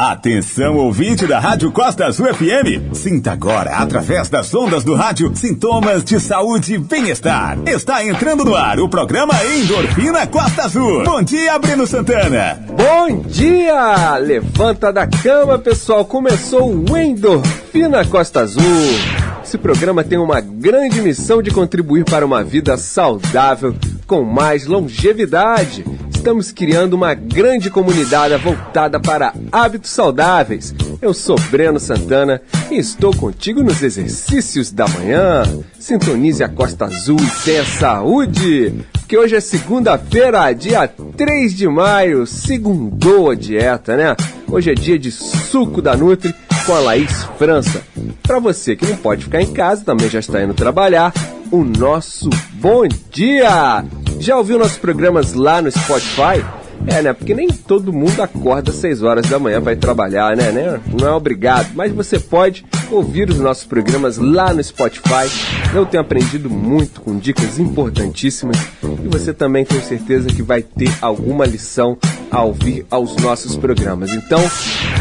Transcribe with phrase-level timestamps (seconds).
[0.00, 2.94] Atenção, ouvinte da Rádio Costa Azul FM.
[2.94, 7.58] Sinta agora, através das ondas do rádio, sintomas de saúde e bem-estar.
[7.66, 11.04] Está entrando no ar o programa Endorfina Costa Azul.
[11.04, 12.58] Bom dia, Breno Santana.
[12.68, 14.16] Bom dia!
[14.16, 16.02] Levanta da cama, pessoal.
[16.02, 18.62] Começou o Endorfina Costa Azul.
[19.44, 23.76] Esse programa tem uma grande missão de contribuir para uma vida saudável,
[24.06, 25.84] com mais longevidade
[26.20, 30.74] estamos criando uma grande comunidade voltada para hábitos saudáveis.
[31.00, 35.44] Eu sou Breno Santana e estou contigo nos exercícios da manhã.
[35.78, 42.26] Sintonize a Costa Azul e tenha saúde, porque hoje é segunda-feira, dia 3 de maio,
[42.26, 44.14] segundou a dieta, né?
[44.46, 46.34] Hoje é dia de suco da Nutri
[46.70, 47.82] com a Laís França.
[48.22, 51.12] Para você que não pode ficar em casa, também já está indo trabalhar,
[51.50, 53.84] o nosso bom dia!
[54.20, 56.44] Já ouviu nossos programas lá no Spotify?
[56.86, 57.12] É, né?
[57.12, 60.50] Porque nem todo mundo acorda às 6 horas da manhã para trabalhar, né?
[60.50, 60.80] né?
[60.98, 65.28] Não é obrigado, mas você pode ouvir os nossos programas lá no Spotify.
[65.74, 70.90] Eu tenho aprendido muito com dicas importantíssimas e você também tenho certeza que vai ter
[71.00, 71.96] alguma lição
[72.30, 74.12] ao ouvir aos nossos programas.
[74.12, 74.40] Então,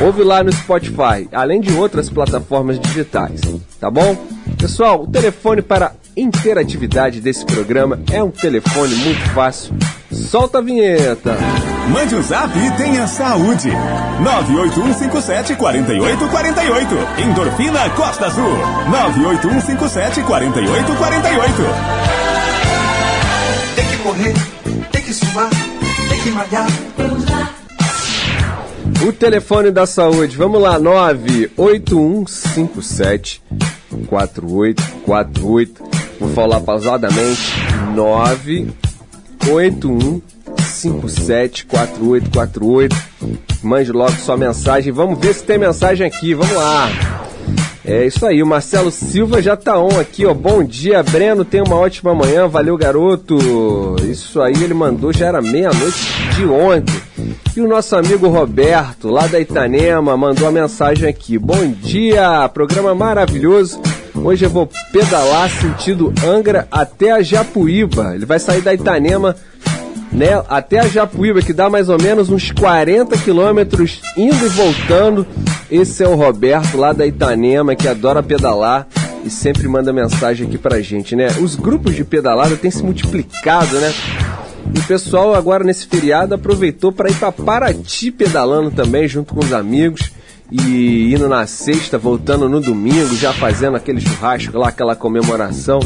[0.01, 3.41] ouve lá no Spotify, além de outras plataformas digitais,
[3.79, 4.15] tá bom?
[4.57, 9.73] Pessoal, o telefone para interatividade desse programa é um telefone muito fácil.
[10.11, 11.37] Solta a vinheta.
[11.93, 13.69] Mande um zap e tenha saúde.
[14.21, 16.95] 98157 4848.
[17.21, 18.57] Endorfina Costa Azul.
[18.89, 21.63] 98157 4848.
[23.75, 24.33] Tem que correr,
[24.91, 25.49] tem que suar,
[26.09, 26.65] tem que malhar.
[29.07, 33.41] O telefone da saúde, vamos lá, 98157
[34.07, 35.83] 4848.
[36.19, 37.53] Vou falar pausadamente.
[39.45, 40.21] 981
[40.57, 42.95] 574848.
[43.61, 44.89] Mande logo sua mensagem.
[44.91, 46.33] Vamos ver se tem mensagem aqui.
[46.33, 46.89] Vamos lá.
[47.85, 50.33] É isso aí, o Marcelo Silva já tá on aqui, ó.
[50.33, 51.43] Bom dia, Breno.
[51.43, 52.47] Tenha uma ótima manhã.
[52.47, 53.35] Valeu, garoto.
[54.03, 55.97] Isso aí ele mandou, já era meia-noite
[56.35, 56.93] de ontem.
[57.57, 61.39] E o nosso amigo Roberto, lá da Itanema, mandou a mensagem aqui.
[61.39, 63.81] Bom dia, programa maravilhoso.
[64.23, 68.15] Hoje eu vou pedalar sentido Angra até a Japuíba.
[68.15, 69.35] Ele vai sair da Itanema
[70.11, 75.25] né, até a Japuíba, que dá mais ou menos uns 40 quilômetros indo e voltando.
[75.71, 78.87] Esse é o Roberto lá da Itanema, que adora pedalar
[79.23, 81.27] e sempre manda mensagem aqui pra gente, né?
[81.41, 83.93] Os grupos de pedalada têm se multiplicado, né?
[84.77, 89.53] O pessoal agora nesse feriado aproveitou para ir para Paraty pedalando também junto com os
[89.53, 90.11] amigos
[90.51, 95.79] e indo na sexta, voltando no domingo, já fazendo aquele churrasco lá, aquela comemoração.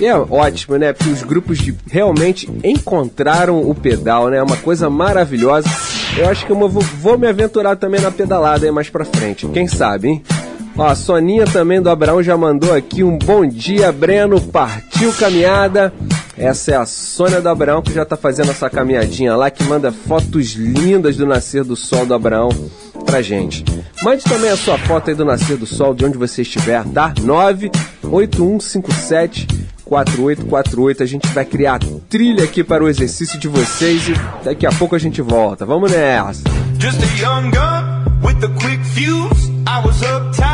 [0.00, 0.92] E é ótimo, né?
[0.92, 4.38] Porque os grupos de, realmente encontraram o pedal, né?
[4.38, 5.68] É uma coisa maravilhosa.
[6.16, 9.46] Eu acho que eu vou, vou me aventurar também na pedalada aí mais pra frente.
[9.48, 10.22] Quem sabe, hein?
[10.76, 14.40] Ó, a Soninha também do Abraão já mandou aqui um bom dia, Breno.
[14.40, 15.92] Partiu caminhada.
[16.36, 19.92] Essa é a Sônia do Abraão que já está fazendo essa caminhadinha lá, que manda
[19.92, 22.48] fotos lindas do nascer do sol do Abraão
[23.04, 23.64] pra gente.
[24.02, 27.14] Mande também a sua foto aí do nascer do sol de onde você estiver, tá?
[27.20, 29.46] 98157
[29.84, 31.02] 4848.
[31.02, 31.78] A gente vai criar
[32.08, 34.14] trilha aqui para o exercício de vocês e
[34.44, 35.64] daqui a pouco a gente volta.
[35.64, 36.42] Vamos nessa.
[36.78, 39.52] Just a young gun with quick fuse.
[39.66, 40.53] I was uptight,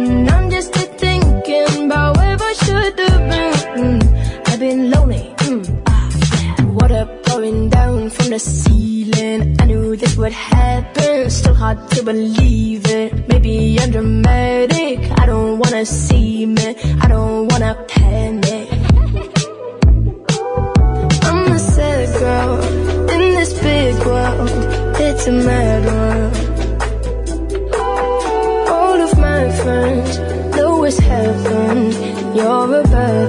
[12.03, 13.27] believe it.
[13.29, 14.97] Maybe I'm dramatic.
[15.21, 16.67] I don't wanna see me.
[17.03, 18.67] I don't wanna panic.
[21.27, 22.53] I'm a sad girl
[23.13, 24.49] in this big world.
[25.05, 26.33] It's a mad world.
[28.75, 30.11] All of my friends
[30.55, 31.77] know it's heaven.
[32.35, 33.20] You're a bad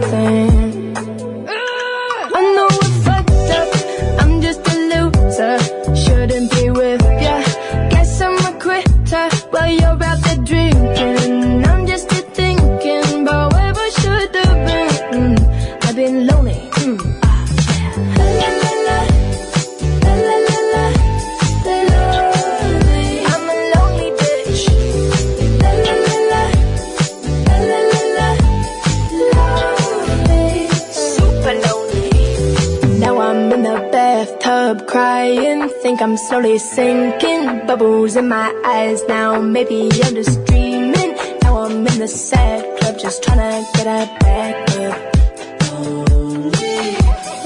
[36.03, 37.65] I'm slowly sinking.
[37.67, 39.41] Bubbles in my eyes now.
[39.41, 41.15] Maybe I'm just dreaming.
[41.43, 44.99] Now I'm in the sad club Just trying to get a back up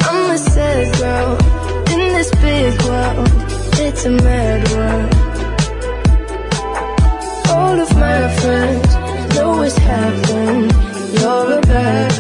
[0.09, 1.37] I'm a sad girl
[1.93, 3.29] In this big world.
[3.85, 5.15] It's a mad world.
[7.51, 10.73] All of my friends Know what's happened.
[11.19, 12.13] You're a bad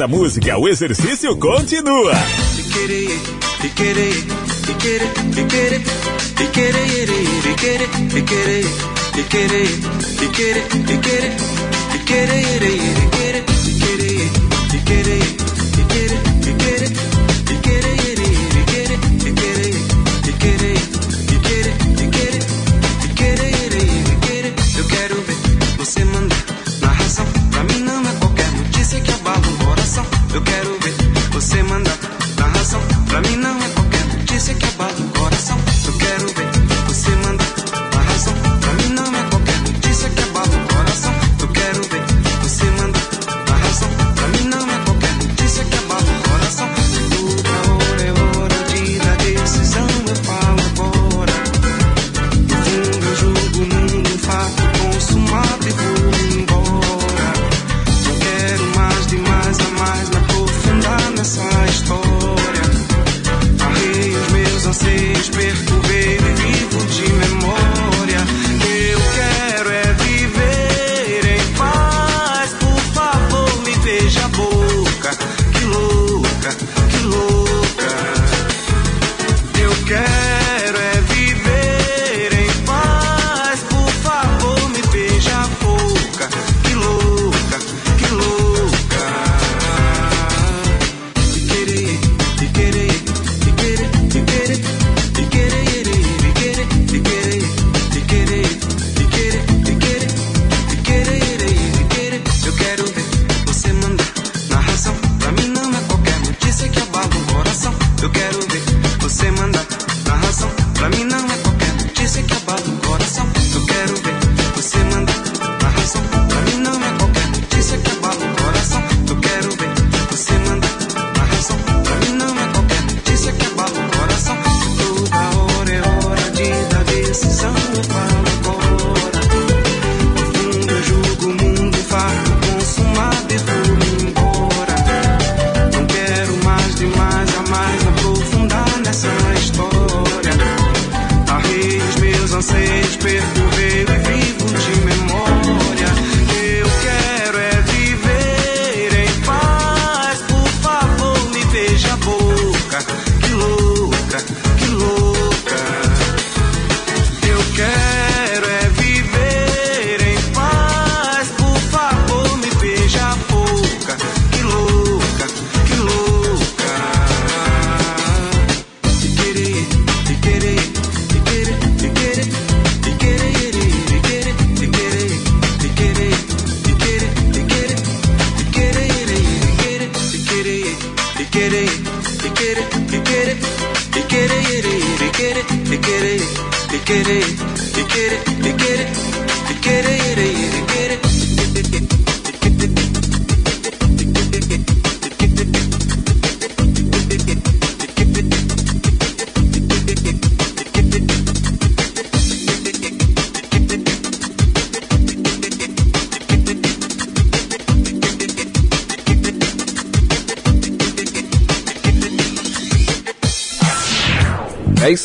[0.00, 2.14] essa música, o exercício continua.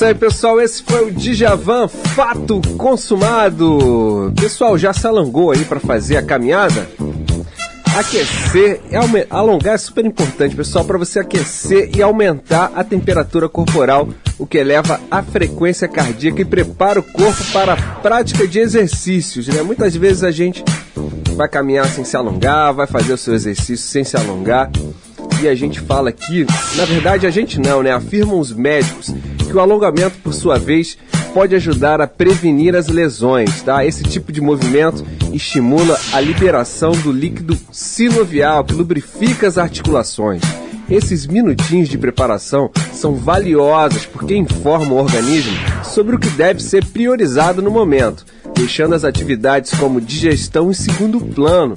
[0.07, 0.61] Aí, pessoal.
[0.61, 4.31] Esse foi o Djavan Fato Consumado.
[4.39, 6.87] Pessoal, já se alongou aí para fazer a caminhada?
[7.97, 13.47] Aquecer e aume- alongar é super importante, pessoal, para você aquecer e aumentar a temperatura
[13.47, 18.59] corporal, o que eleva a frequência cardíaca e prepara o corpo para a prática de
[18.59, 19.47] exercícios.
[19.47, 19.61] Né?
[19.61, 20.61] Muitas vezes a gente
[21.37, 24.69] vai caminhar sem se alongar, vai fazer o seu exercício sem se alongar.
[25.41, 26.45] E a gente fala aqui,
[26.75, 27.91] na verdade a gente não, né?
[27.91, 29.13] Afirmam os médicos
[29.55, 30.97] que o alongamento, por sua vez,
[31.33, 33.85] pode ajudar a prevenir as lesões, tá?
[33.85, 40.41] Esse tipo de movimento estimula a liberação do líquido sinovial que lubrifica as articulações.
[40.89, 46.83] Esses minutinhos de preparação são valiosos porque informam o organismo sobre o que deve ser
[46.83, 51.75] priorizado no momento, deixando as atividades como digestão em segundo plano.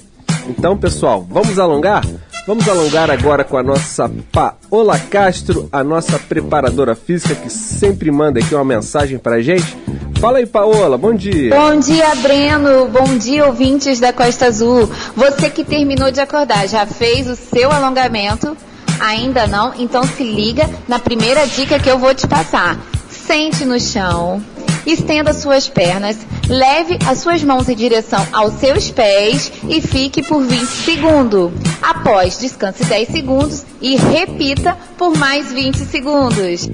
[0.49, 2.05] Então, pessoal, vamos alongar?
[2.49, 8.41] Vamos alongar agora com a nossa Paola Castro, a nossa preparadora física que sempre manda
[8.41, 9.77] aqui uma mensagem pra gente.
[10.19, 11.55] Fala aí, Paola, bom dia.
[11.55, 12.89] Bom dia, Breno.
[12.89, 14.91] Bom dia, ouvintes da Costa Azul.
[15.15, 18.57] Você que terminou de acordar, já fez o seu alongamento?
[18.99, 19.75] Ainda não?
[19.77, 22.79] Então se liga na primeira dica que eu vou te passar.
[23.11, 24.43] Sente no chão,
[24.93, 26.17] estenda suas pernas,
[26.49, 31.53] leve as suas mãos em direção aos seus pés e fique por 20 segundos.
[31.83, 36.71] Após, descanse 10 segundos e repita por mais 20 segundos.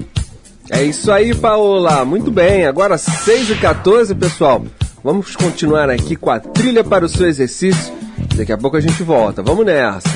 [0.71, 2.03] É isso aí, Paola.
[2.03, 2.65] Muito bem.
[2.65, 4.65] Agora 6 e 14, pessoal.
[5.03, 7.93] Vamos continuar aqui com a trilha para o seu exercício.
[8.35, 9.43] Daqui a pouco a gente volta.
[9.43, 10.09] Vamos nessa.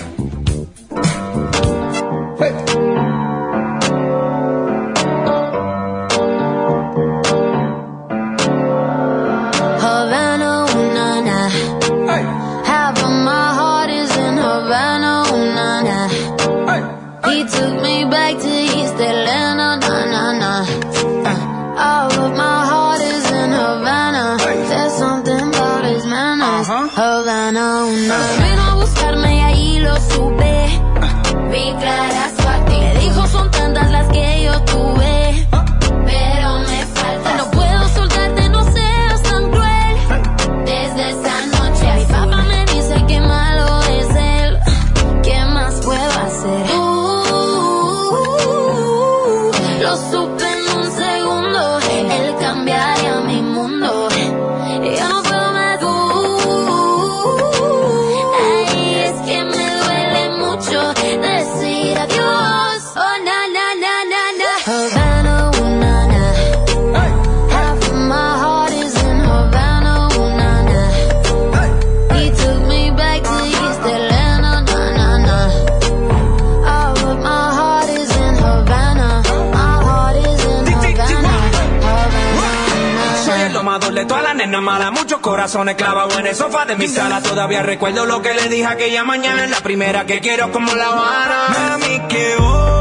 [85.39, 87.21] Corazones clavados en el sofá de mi sala.
[87.21, 89.47] Todavía recuerdo lo que le dije aquella mañana.
[89.47, 91.77] La primera que quiero como la Habana.
[91.79, 92.78] Mami, que hora,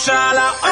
[0.00, 0.69] shine out.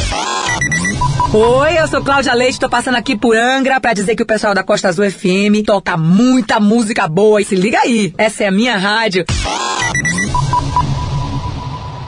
[1.33, 4.53] Oi, eu sou Cláudia Leite, tô passando aqui por Angra pra dizer que o pessoal
[4.53, 8.51] da Costa Azul FM toca muita música boa e se liga aí, essa é a
[8.51, 9.23] minha rádio.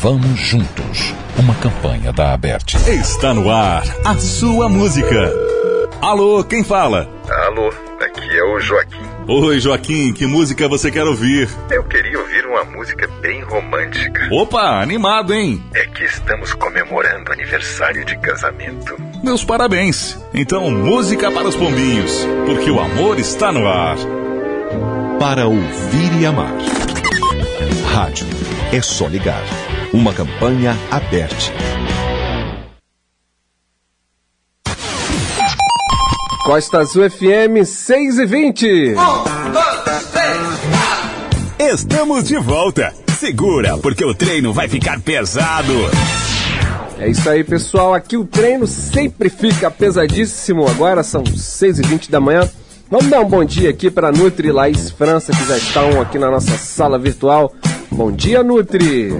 [0.00, 1.14] Vamos juntos.
[1.38, 2.76] Uma campanha da Aberte.
[2.90, 5.32] Está no ar a sua música.
[6.00, 7.08] Alô, quem fala?
[7.46, 7.68] Alô,
[8.00, 9.02] aqui é o Joaquim.
[9.26, 11.48] Oi, Joaquim, que música você quer ouvir?
[11.70, 14.28] Eu queria ouvir uma música bem romântica.
[14.30, 15.62] Opa, animado, hein?
[15.74, 18.96] É que estamos comemorando aniversário de casamento.
[19.22, 20.18] Meus parabéns.
[20.34, 23.96] Então, música para os pombinhos, porque o amor está no ar.
[25.18, 26.52] Para ouvir e amar.
[27.94, 28.26] Rádio.
[28.72, 29.42] É só ligar.
[29.94, 31.36] Uma campanha aberta.
[36.44, 38.94] Costa Azul FM 6 e 20.
[41.60, 42.92] Estamos de volta.
[43.20, 45.72] Segura, porque o treino vai ficar pesado.
[46.98, 47.94] É isso aí, pessoal.
[47.94, 50.68] Aqui o treino sempre fica pesadíssimo.
[50.68, 52.50] Agora são 6 e 20 da manhã.
[52.90, 56.32] Vamos dar um bom dia aqui para Nutri Laís França, que já estão aqui na
[56.32, 57.54] nossa sala virtual.
[57.92, 59.12] Bom dia, Nutri.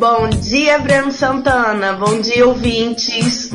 [0.00, 1.92] Bom dia, Breno Santana.
[1.92, 3.50] Bom dia, ouvintes.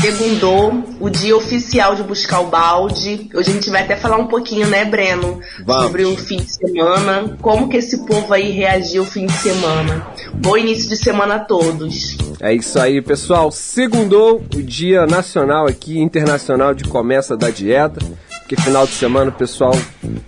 [0.00, 3.28] Segundou o dia oficial de buscar o balde.
[3.34, 5.40] Hoje a gente vai até falar um pouquinho, né, Breno?
[5.66, 5.82] Vamos.
[5.82, 7.36] Sobre o fim de semana.
[7.42, 10.06] Como que esse povo aí reagiu o fim de semana.
[10.34, 12.16] Bom início de semana a todos.
[12.38, 13.50] É isso aí, pessoal.
[13.50, 17.98] Segundou o Dia Nacional aqui, Internacional de Começa da Dieta.
[18.48, 19.74] Que final de semana o pessoal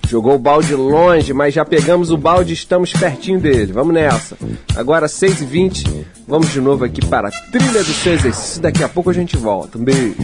[0.07, 3.73] jogou o balde longe, mas já pegamos o balde e estamos pertinho dele.
[3.73, 4.37] Vamos nessa.
[4.77, 8.61] Agora 6h20, vamos de novo aqui para a trilha do seu exercício.
[8.61, 9.79] Daqui a pouco a gente volta.
[9.79, 10.17] Um beijo.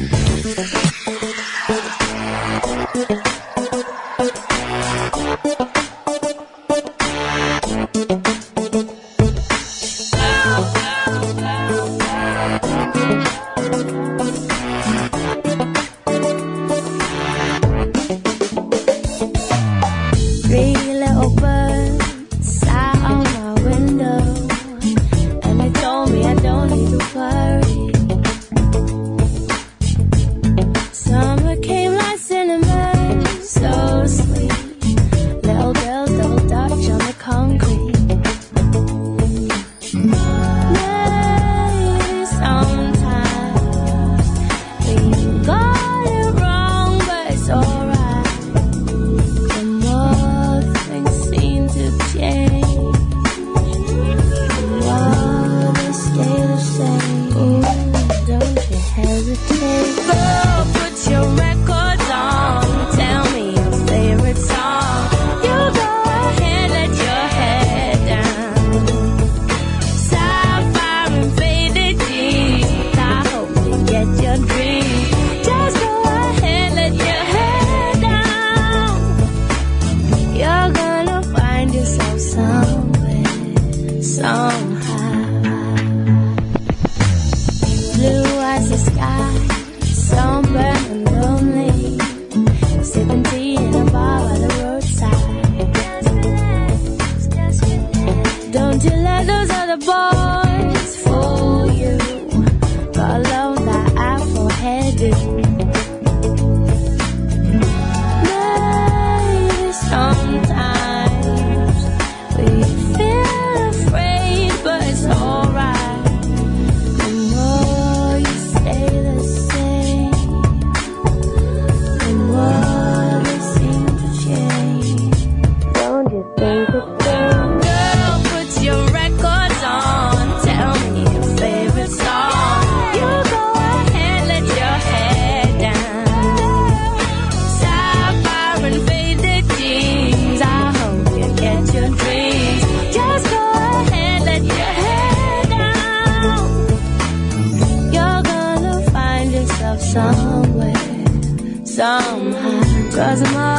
[153.19, 153.56] was a.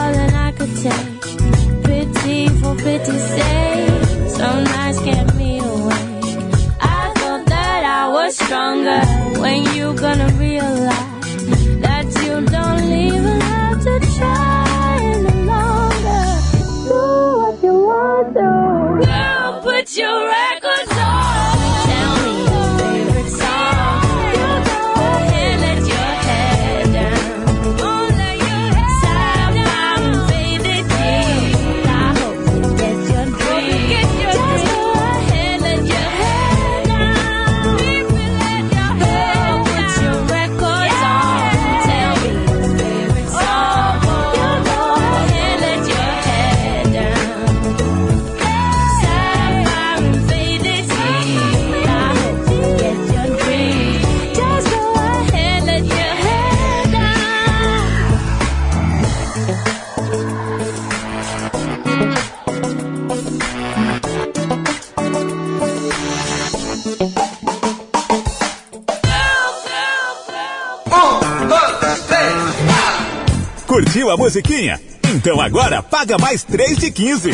[74.08, 74.80] Curtiu a musiquinha?
[75.16, 77.32] Então agora paga mais 3 de 15.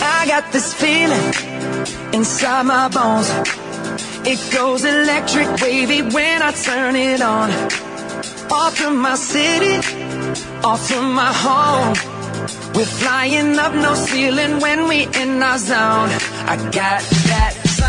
[0.00, 1.32] I got this feeling
[2.12, 3.28] inside my bones.
[4.26, 7.50] It goes electric wavy when I turn it on.
[8.50, 9.78] Off my city,
[10.64, 11.94] off my home.
[12.74, 16.10] We're flying up no ceiling when we in our zone.
[16.48, 17.41] I got that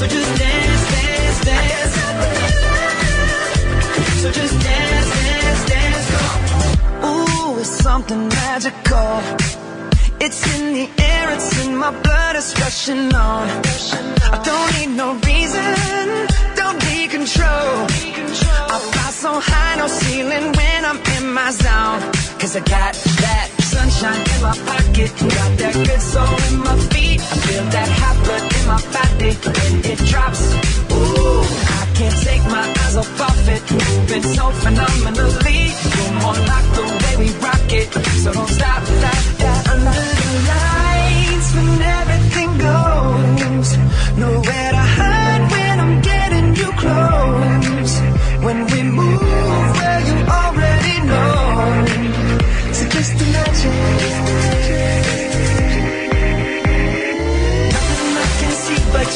[0.00, 1.94] So just dance, dance, dance.
[4.22, 6.08] So just dance, dance, dance.
[7.04, 9.20] Ooh, it's something magical.
[10.18, 13.46] It's in the air, it's in my blood, it's rushing on.
[14.32, 15.68] I don't need no reason,
[16.56, 17.84] don't need control.
[18.72, 22.00] I fly so high, no ceiling when I'm in my zone.
[22.40, 27.20] Cause I got that sunshine in my pocket, got that good soul in my feet.
[27.20, 30.42] I feel that hot blood in my body when it drops.
[30.92, 31.42] Ooh,
[31.80, 35.60] I can't take my eyes off of it, moving so phenomenally.
[35.96, 37.88] You're more like the way we rock it,
[38.22, 43.68] so don't stop that, that under the lights when everything goes.
[44.20, 44.69] Nowhere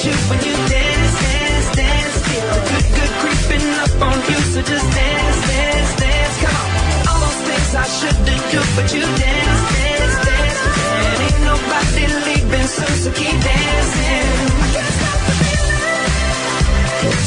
[0.07, 2.15] you when you dance, dance, dance.
[2.29, 6.37] Feel the good, good creeping up on you, so just dance, dance, dance.
[6.45, 10.61] Come on, all those things I shouldn't do, but you dance, dance, dance.
[11.09, 14.29] And ain't nobody leaving soon, so keep dancing.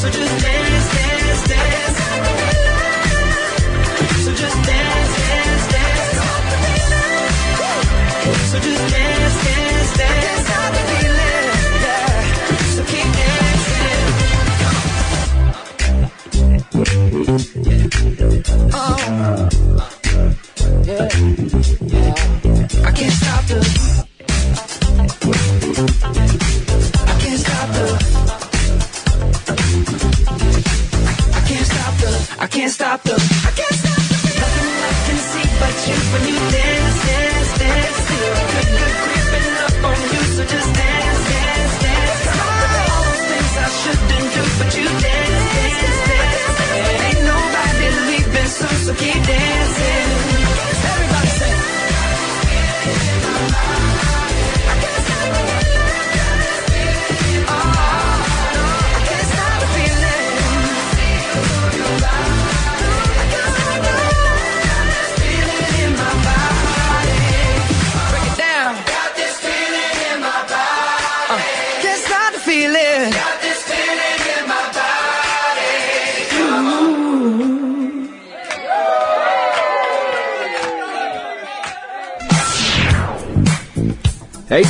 [0.01, 0.56] So just dance.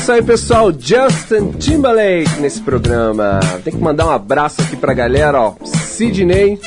[0.08, 0.72] Isso aí, pessoal.
[0.72, 3.42] Justin Timberlake nesse programa.
[3.62, 5.56] Tem que mandar um abraço aqui pra galera, ó.
[5.66, 6.58] Sidney.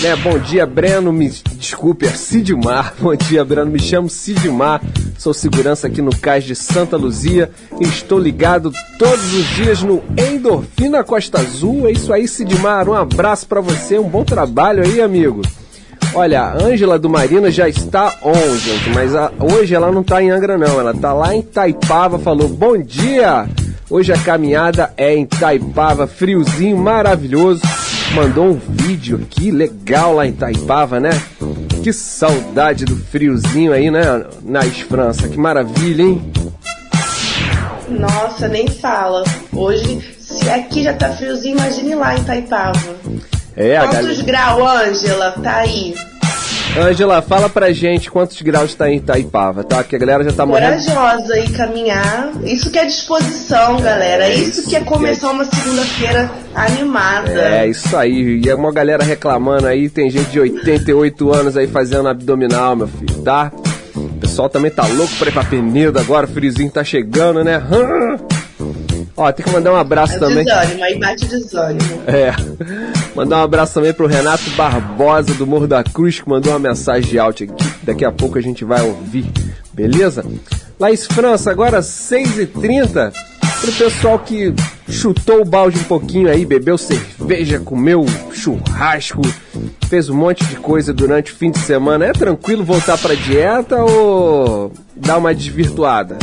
[0.00, 1.12] Né, bom dia, Breno.
[1.12, 2.94] Me desculpe, é Sidmar.
[3.02, 3.70] Bom dia, Breno.
[3.70, 4.80] Me chamo Sidmar.
[5.18, 7.50] Sou segurança aqui no Cais de Santa Luzia.
[7.78, 11.86] Estou ligado todos os dias no Endorfina Costa Azul.
[11.86, 12.88] É isso aí, Sidmar.
[12.88, 13.98] Um abraço pra você.
[13.98, 15.42] Um bom trabalho aí, amigo.
[16.14, 20.22] Olha, a Ângela do Marina já está on, gente, mas a- hoje ela não está
[20.22, 23.46] em Angra não, ela está lá em Taipava, falou bom dia!
[23.90, 27.62] Hoje a caminhada é em Taipava, friozinho maravilhoso.
[28.14, 31.10] Mandou um vídeo aqui legal lá em Taipava, né?
[31.82, 34.24] Que saudade do friozinho aí, né?
[34.42, 36.32] Nas França, que maravilha, hein?
[37.88, 39.24] Nossa, nem fala.
[39.54, 42.78] Hoje, se aqui já tá friozinho, imagine lá em Taipava.
[43.58, 45.32] É, Quantos graus, Ângela?
[45.42, 45.94] Tá aí.
[46.78, 49.82] Ângela, fala pra gente quantos graus está em Taipava, tá?
[49.82, 50.84] Que a galera já tá morrendo.
[50.84, 52.30] Corajosa e caminhar.
[52.44, 54.28] Isso que é disposição, galera.
[54.28, 57.32] Isso que é começar uma segunda-feira animada.
[57.32, 58.40] É, isso aí.
[58.44, 62.86] E é uma galera reclamando aí, tem gente de 88 anos aí fazendo abdominal, meu
[62.86, 63.50] filho, tá?
[63.96, 67.56] O pessoal também tá louco pra ir pra Penedo agora, o friozinho tá chegando, né?
[67.56, 68.07] Hã?
[69.18, 70.44] Ó, tem que mandar um abraço É também.
[70.44, 72.02] desânimo, aí bate desânimo.
[72.06, 72.32] É.
[73.16, 77.10] Mandar um abraço também pro Renato Barbosa do Morro da Cruz, que mandou uma mensagem
[77.10, 77.64] de áudio aqui.
[77.82, 79.26] Daqui a pouco a gente vai ouvir,
[79.72, 80.24] beleza?
[80.78, 83.12] Laís França, agora 6h30.
[83.60, 84.54] Pro pessoal que
[84.88, 89.20] chutou o balde um pouquinho aí, bebeu cerveja, comeu churrasco,
[89.88, 92.04] fez um monte de coisa durante o fim de semana.
[92.04, 96.16] É tranquilo voltar pra dieta ou dar uma desvirtuada?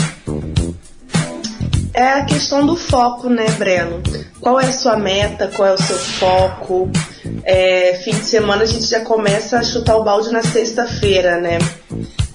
[1.95, 4.03] É a questão do foco, né, Breno?
[4.41, 5.49] Qual é a sua meta?
[5.55, 6.89] Qual é o seu foco?
[7.45, 11.57] É, fim de semana a gente já começa a chutar o balde na sexta-feira, né?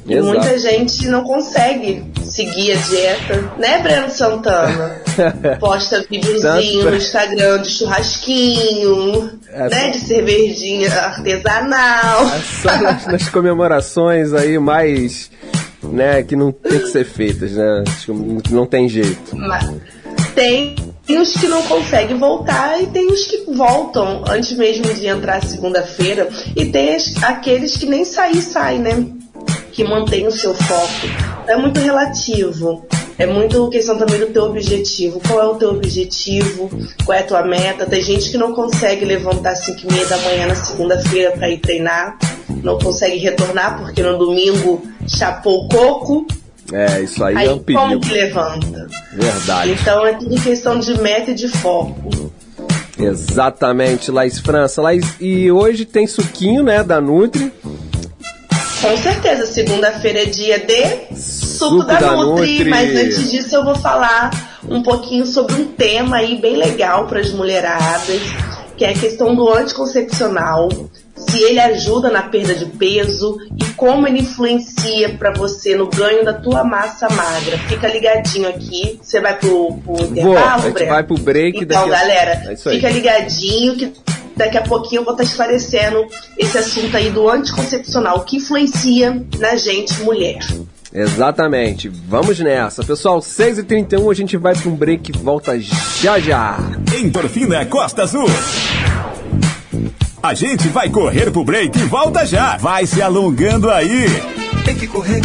[0.09, 0.27] Exato.
[0.27, 4.97] muita gente não consegue seguir a dieta, né, Breno Santana?
[5.61, 12.27] Posta videozinho no Instagram de churrasquinho, É, né, de cervejinha artesanal.
[12.63, 15.31] Só nas, nas comemorações aí mais,
[15.91, 17.85] né, que não tem que ser feitas, né?
[18.51, 19.37] Não- tem jeito.
[19.37, 19.69] Mas
[20.35, 20.75] tem
[21.09, 26.29] os que não conseguem voltar e tem os que voltam antes mesmo de entrar segunda-feira.
[26.57, 29.07] E tem aqueles que nem sair sai, né?
[29.73, 31.07] Que mantém o seu foco.
[31.47, 32.87] É muito relativo.
[33.19, 35.21] É muito questão também do teu objetivo.
[35.29, 36.71] Qual é o teu objetivo?
[37.05, 37.85] Qual é a tua meta?
[37.85, 41.51] Tem gente que não consegue levantar às 5 e meia da manhã na segunda-feira para
[41.51, 42.17] ir treinar.
[42.63, 46.27] Não consegue retornar porque no domingo chapou o coco.
[46.73, 48.01] É, isso aí, Aí é um como perigo.
[48.01, 48.87] que levanta?
[49.13, 49.73] Verdade.
[49.73, 52.31] Então é tudo questão de meta e de foco.
[52.99, 54.81] Exatamente, Laís França.
[54.83, 57.53] Laís, e hoje tem suquinho, né, da Nutri.
[58.81, 62.71] Com certeza, segunda-feira é dia de suco, Suco da, da Nutri, Nutri.
[62.71, 64.31] mas antes disso eu vou falar
[64.69, 68.21] um pouquinho sobre um tema aí bem legal para as mulheradas,
[68.77, 70.69] que é a questão do anticoncepcional,
[71.29, 76.25] se ele ajuda na perda de peso e como ele influencia para você no ganho
[76.25, 77.59] da tua massa magra.
[77.69, 80.91] Fica ligadinho aqui, você vai pro, pro Vou, a intervalo, gente Breno?
[80.91, 81.59] vai pro break.
[81.63, 83.93] Então, daqui a- galera, É fica ligadinho que
[84.37, 86.07] daqui a pouquinho eu vou estar esclarecendo
[86.39, 90.39] esse assunto aí do anticoncepcional que influencia na gente mulher.
[90.93, 91.89] Exatamente.
[91.89, 92.83] Vamos nessa.
[92.83, 96.59] Pessoal, 6h31 a gente vai pra um break e volta já já.
[96.99, 98.27] Endorfina Costa Azul.
[100.23, 102.59] A gente vai correr pro break e volta já.
[102.59, 104.05] Vai se alongando aí.
[104.65, 105.23] Tem que correr,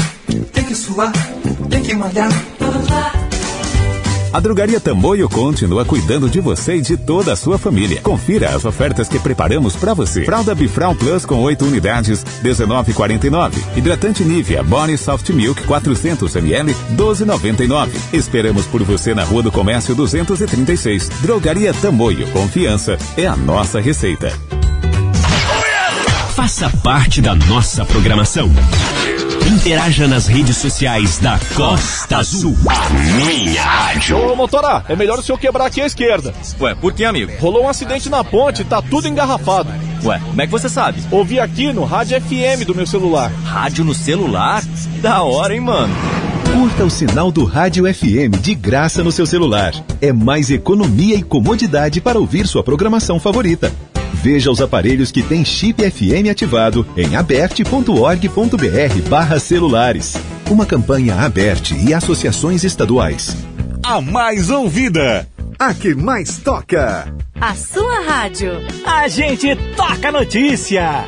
[0.53, 1.11] tem que suar,
[1.69, 2.29] tem que malhar.
[4.31, 8.01] A Drogaria Tamoio continua cuidando de você e de toda a sua família.
[8.01, 10.25] Confira as ofertas que preparamos para você.
[10.25, 13.53] Fralda Bifral Plus com 8 unidades, 19,49.
[13.77, 17.89] Hidratante Nivea Body Soft Milk 400 ml, 12,99.
[18.11, 21.09] Esperamos por você na Rua do Comércio 236.
[21.21, 22.27] Drogaria Tamoio.
[22.31, 24.54] Confiança é a nossa receita.
[26.45, 28.51] Faça parte da nossa programação.
[29.51, 32.55] Interaja nas redes sociais da Costa Azul.
[32.69, 34.15] A minha rádio.
[34.15, 36.35] Ô, motora, é melhor o senhor quebrar aqui à esquerda.
[36.61, 37.31] Ué, por que, amigo?
[37.39, 39.71] Rolou um acidente na ponte, tá tudo engarrafado.
[40.03, 41.01] Ué, como é que você sabe?
[41.09, 43.31] Ouvi aqui no rádio FM do meu celular.
[43.43, 44.63] Rádio no celular?
[45.01, 45.95] Da hora, hein, mano?
[46.53, 49.73] Curta o sinal do Rádio FM de graça no seu celular.
[49.99, 53.73] É mais economia e comodidade para ouvir sua programação favorita.
[54.13, 60.15] Veja os aparelhos que têm chip FM ativado em aberte.org.br barra celulares.
[60.49, 63.35] Uma campanha aberte e associações estaduais.
[63.83, 65.27] A mais ouvida.
[65.57, 67.13] A que mais toca.
[67.39, 68.51] A sua rádio.
[68.85, 71.05] A gente toca notícia.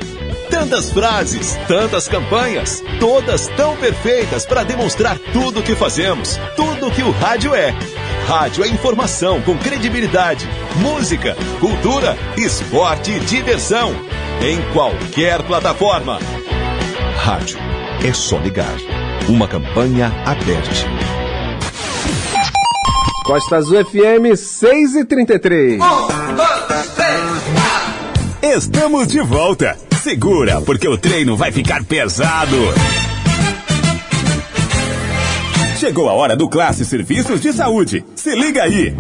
[0.50, 7.04] Tantas frases, tantas campanhas, todas tão perfeitas para demonstrar tudo o que fazemos, tudo que
[7.04, 7.74] o rádio é.
[8.26, 13.94] Rádio é informação com credibilidade, música, cultura, esporte e diversão.
[14.42, 16.20] Em qualquer plataforma.
[17.18, 17.58] Rádio
[18.06, 18.76] é só ligar.
[19.28, 20.70] Uma campanha aberta.
[23.26, 25.82] Costa Azul FM 6 e 33.
[28.42, 29.78] Estamos de volta.
[30.08, 32.56] Segura, porque o treino vai ficar pesado.
[35.78, 38.06] Chegou a hora do Classe Serviços de Saúde.
[38.16, 38.96] Se liga aí.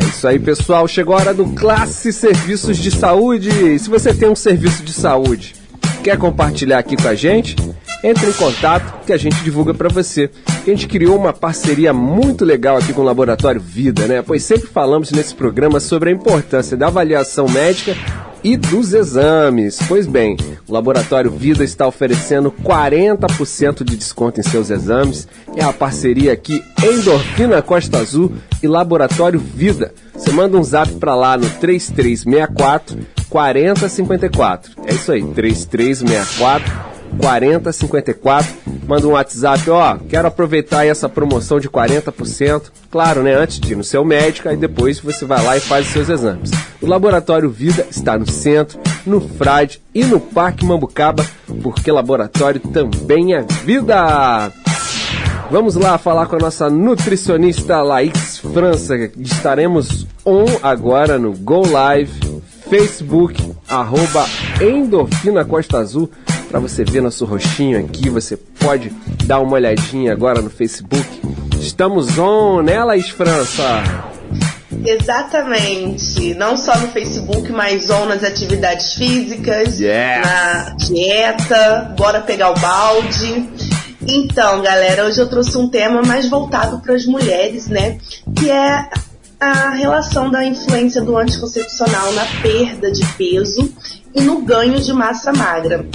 [0.00, 0.86] É isso aí, pessoal.
[0.86, 3.50] Chegou a hora do Classe Serviços de Saúde.
[3.80, 5.56] Se você tem um serviço de saúde,
[6.04, 7.56] quer compartilhar aqui com a gente?
[8.02, 10.30] Entre em contato que a gente divulga para você.
[10.62, 14.22] A gente criou uma parceria muito legal aqui com o Laboratório Vida, né?
[14.22, 17.94] Pois sempre falamos nesse programa sobre a importância da avaliação médica
[18.42, 19.78] e dos exames.
[19.86, 20.36] Pois bem,
[20.66, 25.28] o Laboratório Vida está oferecendo 40% de desconto em seus exames.
[25.54, 28.32] É a parceria aqui Endorfina Costa Azul
[28.62, 29.92] e Laboratório Vida.
[30.14, 32.98] Você manda um zap para lá no 3364
[33.28, 34.72] 4054.
[34.86, 38.54] É isso aí, 3364 4054.
[38.86, 42.70] Manda um WhatsApp, ó, quero aproveitar essa promoção de 40%.
[42.90, 45.86] Claro, né, antes de ir no seu médico, aí depois você vai lá e faz
[45.86, 46.50] os seus exames.
[46.80, 51.24] O Laboratório Vida está no centro, no Frade e no Parque Mambucaba,
[51.62, 54.50] porque laboratório também é vida.
[55.50, 58.94] Vamos lá falar com a nossa nutricionista Laís França.
[59.18, 62.12] Estaremos on agora no Go Live,
[62.68, 64.26] Facebook, arroba
[64.60, 66.08] Endorfina Costa Azul
[66.50, 68.10] para você ver nosso rostinho aqui.
[68.10, 68.90] Você pode
[69.24, 71.06] dar uma olhadinha agora no Facebook.
[71.60, 73.82] Estamos on, né, Laís França?
[74.84, 76.34] Exatamente.
[76.34, 80.26] Não só no Facebook, mas on nas atividades físicas, Yes.
[80.26, 83.48] na dieta, bora pegar o balde.
[84.06, 87.98] Então, galera, hoje eu trouxe um tema mais voltado para as mulheres, né?
[88.34, 88.88] Que é
[89.38, 93.72] a relação da influência do anticoncepcional na perda de peso
[94.14, 95.86] e no ganho de massa magra.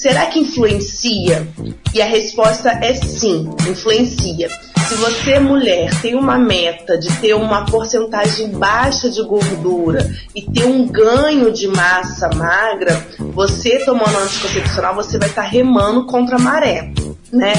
[0.00, 1.46] Será que influencia?
[1.92, 4.48] E a resposta é sim, influencia.
[4.88, 10.64] Se você, mulher, tem uma meta de ter uma porcentagem baixa de gordura e ter
[10.64, 16.90] um ganho de massa magra, você tomando anticoncepcional, você vai estar remando contra a maré,
[17.30, 17.52] né?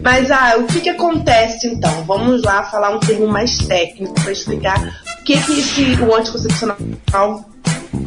[0.00, 2.04] Mas ah, o que, que acontece então?
[2.04, 4.80] Vamos lá falar um termo mais técnico para explicar
[5.20, 7.44] o que, que esse, o anticoncepcional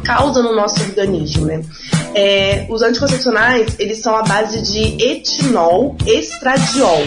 [0.02, 1.62] causa no nosso organismo, né?
[2.14, 7.00] É, os anticoncepcionais, eles são a base de etinol estradiol,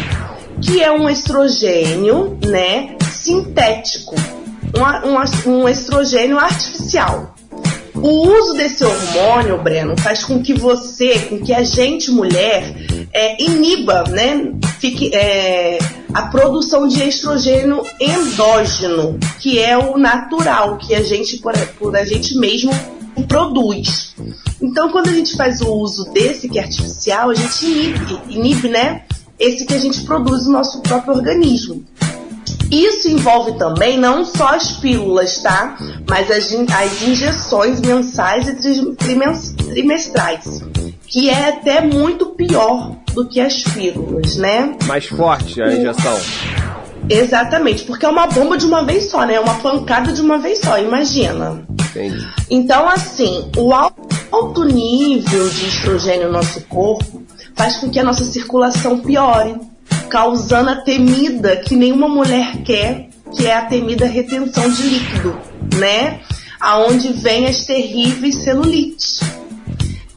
[0.62, 4.16] que é um estrogênio, né, sintético,
[4.76, 7.36] um, um, um estrogênio artificial.
[7.94, 12.76] O uso desse hormônio, Breno, faz com que você, com que a gente, mulher,
[13.14, 15.80] é, iniba, né, fique, é,
[16.14, 22.04] a produção de estrogênio endógeno, que é o natural, que a gente, por, por a
[22.04, 22.72] gente mesmo
[23.24, 24.16] produz.
[24.62, 28.70] Então, quando a gente faz o uso desse que é artificial, a gente inibe, inibe
[28.70, 29.04] né,
[29.40, 31.84] esse que a gente produz no nosso próprio organismo.
[32.72, 35.78] Isso envolve também não só as pílulas, tá?
[36.10, 40.64] Mas as, as injeções mensais e trimestrais,
[41.08, 44.76] que é até muito pior do que as pílulas, né?
[44.86, 46.20] Mais forte a injeção.
[47.10, 49.36] Exatamente, porque é uma bomba de uma vez só, né?
[49.36, 51.64] É uma pancada de uma vez só, imagina.
[51.90, 52.28] Entendi.
[52.50, 53.96] Então, assim, o al-
[54.32, 57.24] alto nível de estrogênio no nosso corpo
[57.56, 59.56] faz com que a nossa circulação piore,
[60.10, 65.38] causando a temida que nenhuma mulher quer, que é a temida retenção de líquido,
[65.76, 66.20] né?
[66.60, 69.20] Aonde vem as terríveis celulites.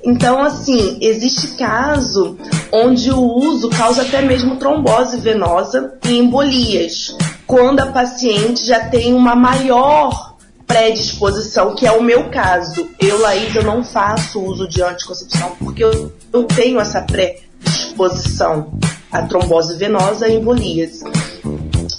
[0.05, 2.39] Então, assim, existe caso
[2.73, 9.13] onde o uso causa até mesmo trombose venosa e embolias, quando a paciente já tem
[9.13, 10.37] uma maior
[10.67, 12.89] predisposição, que é o meu caso.
[13.01, 18.73] Eu, Laís, eu não faço uso de anticoncepcional porque eu, eu tenho essa predisposição
[19.11, 21.03] à trombose venosa e embolias.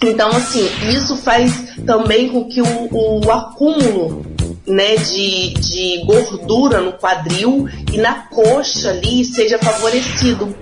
[0.01, 1.51] Então, assim, isso faz
[1.85, 4.25] também com que o, o acúmulo
[4.69, 10.55] né, de, de gordura no quadril e na coxa ali seja favorecido.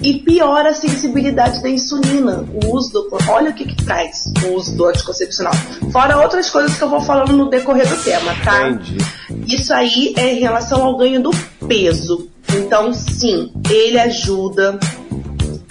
[0.00, 3.08] E piora a sensibilidade da insulina, o uso do.
[3.28, 5.54] Olha o que, que traz o uso do anticoncepcional.
[5.92, 8.68] Fora outras coisas que eu vou falando no decorrer do tema, tá?
[8.68, 8.96] Entendi.
[9.46, 11.30] Isso aí é em relação ao ganho do
[11.68, 12.28] peso.
[12.52, 14.76] Então, sim, ele ajuda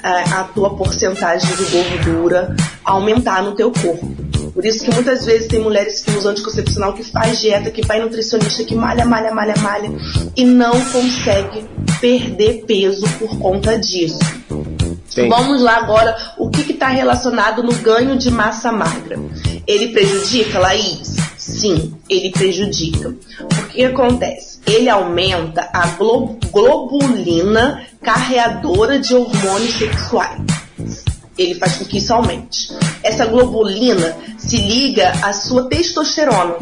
[0.02, 4.21] a, a tua porcentagem de gordura a aumentar no teu corpo.
[4.54, 7.99] Por isso que muitas vezes tem mulheres que usam anticoncepcional, que faz dieta, que vai
[8.02, 9.89] nutricionista, que malha, malha, malha, malha
[10.36, 11.66] e não consegue
[11.99, 14.20] perder peso por conta disso.
[15.08, 15.28] Sim.
[15.30, 19.20] Vamos lá agora, o que está relacionado no ganho de massa magra?
[19.68, 21.16] Ele prejudica, Laís?
[21.38, 23.10] Sim, ele prejudica.
[23.10, 24.60] O que acontece?
[24.66, 30.41] Ele aumenta a glo- globulina carreadora de hormônios sexuais.
[31.38, 32.70] Ele faz com que isso aumente.
[33.04, 36.56] Essa globulina se liga à sua testosterona,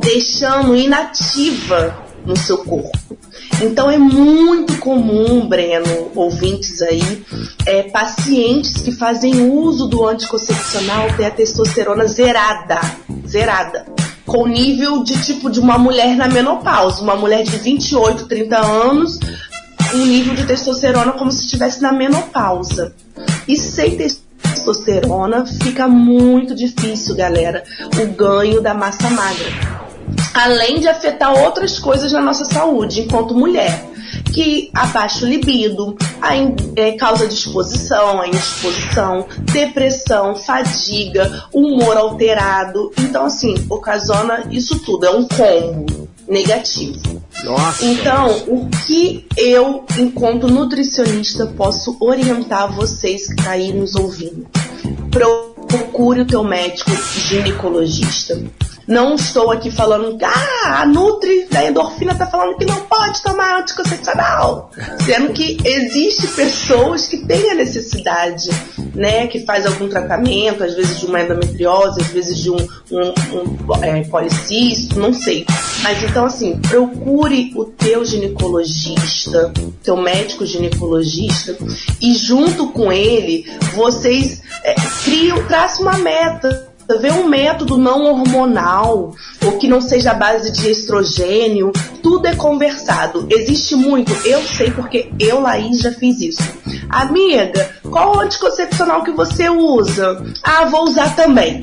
[0.00, 3.18] deixando inativa no seu corpo.
[3.60, 7.24] Então é muito comum, Breno, ouvintes aí,
[7.66, 12.80] é, pacientes que fazem uso do anticoncepcional ter a testosterona zerada,
[13.26, 13.86] zerada,
[14.24, 19.18] com nível de tipo de uma mulher na menopausa, uma mulher de 28, 30 anos,
[19.94, 22.94] um nível de testosterona como se estivesse na menopausa.
[23.48, 27.64] E sem testosterona fica muito difícil, galera,
[28.00, 29.78] o ganho da massa magra
[30.34, 33.84] além de afetar outras coisas na nossa saúde enquanto mulher,
[34.32, 42.92] que abaixa o libido, a in- é, causa disposição, a indisposição, depressão, fadiga, humor alterado.
[42.98, 47.22] Então, assim, ocasiona isso tudo, é um combo negativo.
[47.44, 47.84] Nossa.
[47.84, 54.46] Então, o que eu, enquanto nutricionista, posso orientar vocês que estão aí nos ouvindo?
[55.10, 58.40] Procure o teu médico ginecologista.
[58.88, 63.22] Não estou aqui falando que ah, a Nutri da endorfina está falando que não pode
[63.22, 64.70] tomar anticoncepcional.
[65.04, 68.48] Sendo que existe pessoas que têm a necessidade,
[68.94, 69.26] né?
[69.26, 72.56] Que faz algum tratamento, às vezes de uma endometriose, às vezes de um,
[72.90, 75.44] um, um é, policisto, não sei.
[75.82, 81.54] Mas então assim, procure o teu ginecologista, teu médico ginecologista,
[82.00, 84.74] e junto com ele, vocês é,
[85.04, 89.14] criam, traçam uma meta Vê um método não hormonal,
[89.44, 91.70] ou que não seja a base de estrogênio,
[92.02, 93.26] tudo é conversado.
[93.30, 96.42] Existe muito, eu sei porque eu, Laís, já fiz isso.
[96.88, 100.24] Amiga, qual o anticoncepcional que você usa?
[100.42, 101.60] Ah, vou usar também.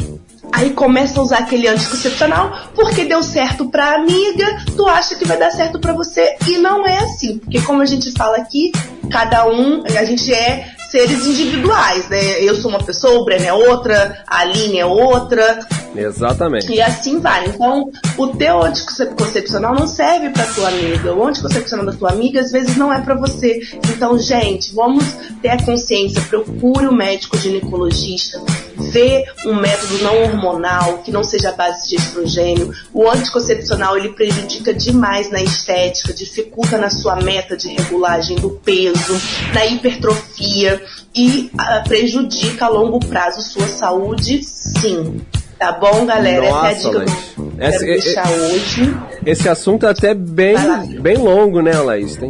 [0.51, 5.37] Aí começa a usar aquele anticoncepcional porque deu certo pra amiga, tu acha que vai
[5.37, 8.71] dar certo pra você e não é assim, porque como a gente fala aqui,
[9.09, 12.41] cada um, a gente é seres individuais, né?
[12.41, 15.59] Eu sou uma pessoa, o Breno é outra, a Aline é outra,
[15.93, 16.71] Exatamente.
[16.71, 17.47] e assim vai.
[17.47, 21.13] Então, o teu anticoncepcional não serve para tua amiga.
[21.13, 23.59] O anticoncepcional da tua amiga às vezes não é para você.
[23.93, 25.03] Então, gente, vamos
[25.41, 26.21] ter a consciência.
[26.29, 28.41] Procure o médico ginecologista.
[28.77, 32.73] Vê um método não hormonal que não seja a base de estrogênio.
[32.93, 39.19] O anticoncepcional ele prejudica demais na estética, dificulta na sua meta de regulagem do peso,
[39.53, 40.84] na hipertrofia
[41.15, 45.21] e ah, prejudica a longo prazo sua saúde, sim.
[45.57, 46.49] Tá bom, galera?
[46.49, 47.13] Nossa, Essa é a dica Laís.
[47.33, 48.97] que eu Essa- quero é- deixar hoje.
[49.25, 50.55] Esse assunto é até bem,
[50.99, 52.17] bem longo, né, Laís?
[52.17, 52.29] Tem...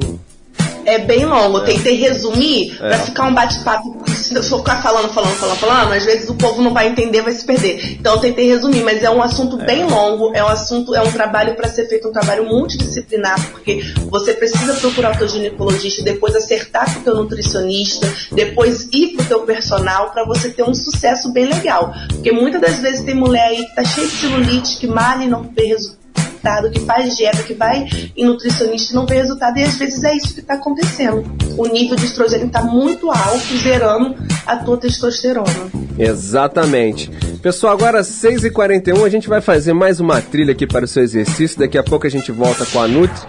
[0.86, 1.58] É bem longo.
[1.58, 2.90] Eu tentei resumir É.
[2.90, 4.04] pra ficar um bate-papo.
[4.16, 7.34] Se eu ficar falando, falando, falando, falando, às vezes o povo não vai entender, vai
[7.34, 7.94] se perder.
[8.00, 11.12] Então eu tentei resumir, mas é um assunto bem longo, é um assunto, é um
[11.12, 16.36] trabalho para ser feito, um trabalho multidisciplinar, porque você precisa procurar o teu ginecologista, depois
[16.36, 21.32] acertar com o teu nutricionista, depois ir pro teu personal para você ter um sucesso
[21.32, 21.94] bem legal.
[22.10, 25.28] Porque muitas das vezes tem mulher aí que tá cheia de celulite, que malha e
[25.28, 26.05] não vê resultado
[26.46, 27.86] resultado, que faz dieta, que vai
[28.16, 31.24] em nutricionista e não vê resultado, e às vezes é isso que está acontecendo.
[31.58, 34.16] O nível de estrogênio está muito alto, zerando
[34.46, 35.72] a tua testosterona.
[35.98, 37.10] Exatamente.
[37.42, 41.04] Pessoal, agora às 6h41 a gente vai fazer mais uma trilha aqui para o seu
[41.04, 41.60] exercício.
[41.60, 43.22] Daqui a pouco a gente volta com a Nutri,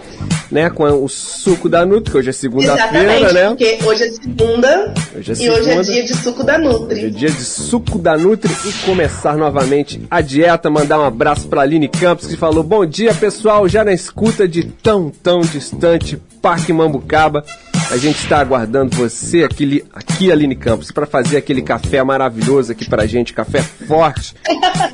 [0.50, 0.70] né?
[0.70, 3.48] Com o suco da Nutri, que hoje é segunda-feira, né?
[3.48, 5.84] porque hoje é segunda Hoje é e hoje é segunda.
[5.84, 6.96] dia de suco da Nutri.
[6.96, 10.70] Hoje é dia de suco da Nutri e começar novamente a dieta.
[10.70, 14.64] Mandar um abraço para Aline Campos que falou: Bom dia, pessoal, já na escuta de
[14.64, 17.44] tão, tão distante Parque Mambucaba.
[17.88, 22.84] A gente está aguardando você aqui, aqui Aline Campos, para fazer aquele café maravilhoso aqui
[22.88, 24.34] pra gente, café forte,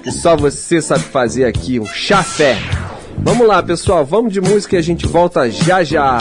[0.03, 2.59] que só você sabe fazer aqui, um chafé.
[3.25, 6.19] Vamos lá, pessoal, vamos de música e a gente volta já já.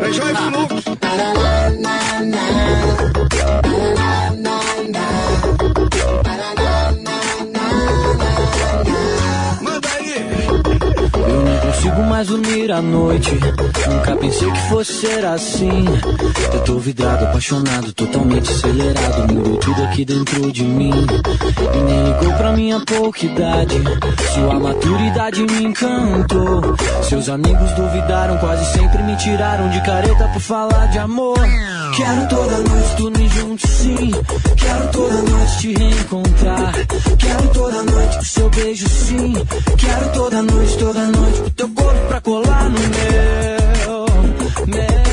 [0.00, 0.34] Beijão aí.
[11.28, 13.30] Eu não consigo mais dormir à noite.
[13.90, 15.84] Nunca pensei que fosse ser assim.
[16.52, 19.32] Eu tô vidrado, apaixonado, totalmente acelerado.
[19.32, 20.92] Mudou tudo aqui dentro de mim.
[20.92, 23.82] E nem ligou pra minha pouca idade.
[24.32, 26.76] Sua maturidade me encantou.
[27.02, 31.38] Seus amigos duvidaram, quase sempre me tiraram de careta por falar de amor.
[31.96, 34.10] Quero toda noite dormir junto, sim.
[34.56, 36.72] Quero toda noite te reencontrar.
[37.18, 39.32] Quero toda noite o seu beijo, sim.
[39.76, 44.06] Quero toda noite, toda noite o teu corpo pra colar no meu.
[44.66, 45.04] Meu.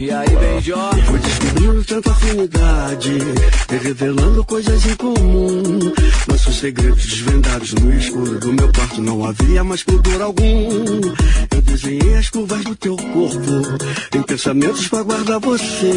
[0.00, 0.90] E aí, beijó?
[1.06, 3.18] Fui descobrindo tanta afinidade
[3.88, 5.78] revelando coisas em comum.
[6.28, 10.68] Nossos segredos desvendados no escuro do meu quarto não havia mais pudor algum.
[11.80, 13.38] Desenhei as curvas do teu corpo
[14.12, 15.92] em pensamentos pra guardar você.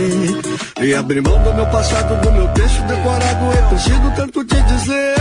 [0.80, 3.46] E abri mão do meu passado, do meu texto decorado.
[3.58, 5.16] Eu consigo tanto te dizer.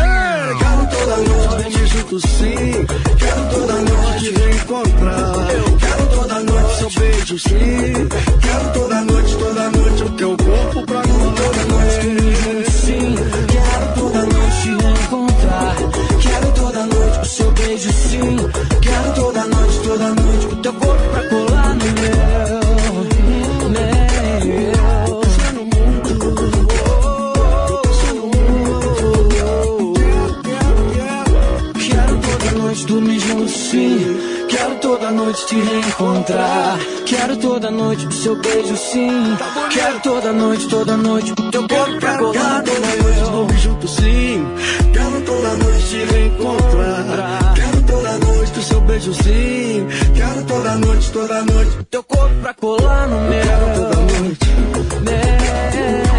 [0.58, 2.86] Quero toda noite dormir junto sim.
[3.18, 5.50] Quero toda noite te reencontrar.
[5.50, 8.08] Eu quero toda noite seu beijo sim.
[8.42, 11.34] Quero toda noite, toda noite o teu corpo pra mim.
[11.36, 13.14] Toda noite sim.
[13.48, 15.29] Quero toda noite te reencontrar.
[17.80, 18.60] Quero toda noite.
[18.82, 22.60] Quero toda noite, toda noite o teu corpo pra colar no meu.
[23.70, 25.20] Meu.
[31.78, 34.46] Quero toda noite dormir junto, sim.
[34.50, 36.78] Quero toda noite te reencontrar.
[37.06, 39.38] Quero toda noite o seu beijo, sim.
[39.72, 43.30] Quero toda noite, toda noite o teu corpo pra colar no meu.
[43.30, 44.46] Dormir junto sim.
[44.92, 47.49] Quero toda noite te reencontrar.
[48.60, 49.86] O seu beijo sim.
[50.14, 53.40] Quero toda noite, toda noite teu corpo pra colar no meu.
[53.40, 54.44] Quero toda noite.
[55.72, 56.09] Se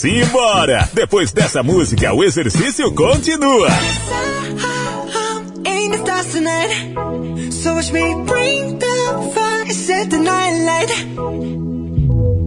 [0.00, 0.88] Simbora!
[0.94, 3.68] Depois dessa música, o exercício continua.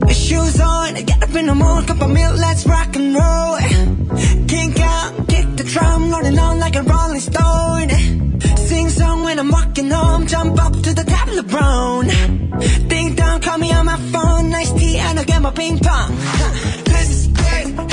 [0.09, 3.59] Shoes on, get up in the morning, cup of milk, let's rock and roll.
[4.47, 7.89] Kink out, kick the drum, rolling on like a rolling stone.
[8.65, 11.03] Sing song when I'm walking home, jump up to the
[11.43, 12.07] brown.
[12.87, 16.15] Ding dong, call me on my phone, nice tea, and I'll get my ping pong.
[16.15, 16.72] This
[17.53, 17.92] right.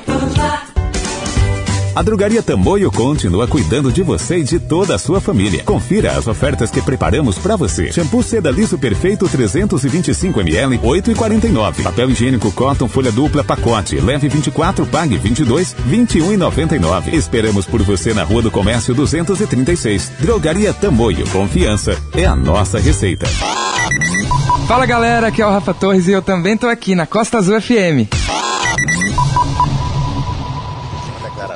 [1.93, 5.63] A Drogaria Tamoio continua cuidando de você e de toda a sua família.
[5.63, 7.91] Confira as ofertas que preparamos para você.
[7.91, 11.83] Shampoo Seda Liso Perfeito 325ml, 8,49.
[11.83, 17.13] Papel higiênico Cotton Folha Dupla Pacote, leve 24, pague 22, 21,99.
[17.13, 20.13] Esperamos por você na Rua do Comércio 236.
[20.19, 23.27] Drogaria Tamoio, confiança é a nossa receita.
[24.65, 27.59] Fala galera, aqui é o Rafa Torres e eu também tô aqui na Costa Azul
[27.59, 28.30] FM.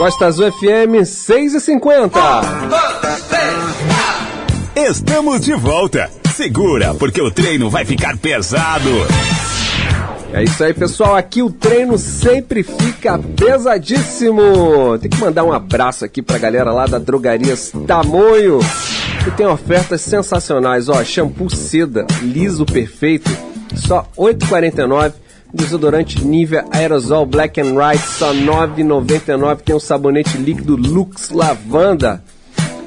[0.00, 2.18] Costa Azul FM 6 e 50.
[4.74, 6.10] Estamos de volta.
[6.34, 8.88] Segura, porque o treino vai ficar pesado.
[10.32, 11.16] É isso aí, pessoal.
[11.16, 14.96] Aqui o treino sempre fica pesadíssimo.
[14.98, 18.60] Tem que mandar um abraço aqui pra galera lá da Drogarias Tamoio,
[19.22, 20.88] que tem ofertas sensacionais.
[20.88, 23.30] Ó, shampoo seda, liso perfeito,
[23.76, 25.12] só R$ 8,49.
[25.52, 29.60] Desodorante Nivea Aerosol Black and White, só R$ 9,99.
[29.62, 32.22] Tem um sabonete líquido Lux Lavanda,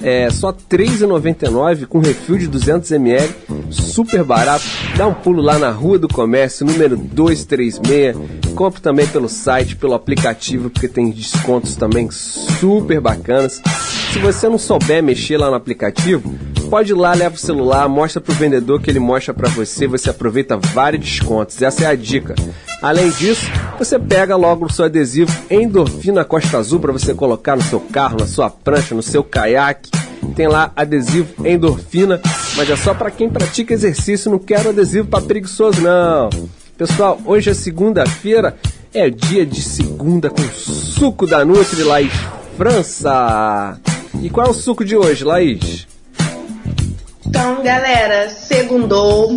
[0.01, 3.29] é só R$ 3,99 com refil de 200ml,
[3.69, 4.65] super barato.
[4.97, 8.42] Dá um pulo lá na Rua do Comércio, número 236.
[8.55, 13.61] Compre também pelo site, pelo aplicativo, porque tem descontos também super bacanas.
[14.11, 16.33] Se você não souber mexer lá no aplicativo,
[16.69, 20.09] pode ir lá, leva o celular, mostra pro vendedor que ele mostra para você, você
[20.09, 21.61] aproveita vários descontos.
[21.61, 22.35] Essa é a dica.
[22.81, 23.45] Além disso,
[23.77, 28.17] você pega logo o seu adesivo Endorfina Costa Azul para você colocar no seu carro,
[28.19, 29.89] na sua prancha, no seu caiaque.
[30.35, 32.21] Tem lá adesivo Endorfina,
[32.55, 36.29] mas é só para quem pratica exercício, não quero adesivo para preguiçoso não.
[36.85, 38.57] Pessoal, hoje é segunda-feira,
[38.93, 42.11] é dia de segunda com suco da Nutri, Laís
[42.57, 43.79] França.
[44.21, 45.87] E qual é o suco de hoje, Laís?
[47.25, 49.31] Então, galera, segundou.